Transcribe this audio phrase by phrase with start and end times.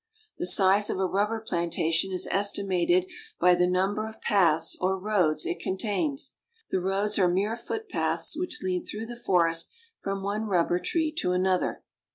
[0.39, 3.05] The size of a rubber plantation is estimated
[3.39, 6.33] by the number of paths or roads it contains.
[6.71, 9.69] The roads are mere footpaths which lead through the forest
[10.01, 11.83] from one rubber tree to another.